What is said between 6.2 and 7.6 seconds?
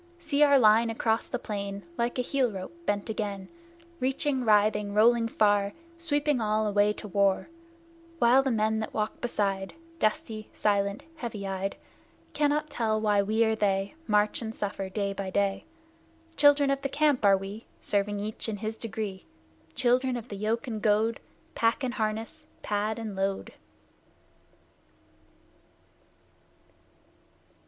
all away to war!